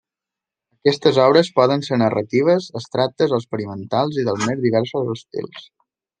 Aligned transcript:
Aquestes 0.85 1.19
obres 1.25 1.51
poden 1.59 1.85
ser 1.87 1.99
narratives, 2.03 2.71
abstractes 2.81 3.37
o 3.37 3.41
experimentals 3.43 4.19
i 4.23 4.27
dels 4.31 4.49
més 4.51 4.65
diversos 4.65 5.15
estils. 5.19 5.71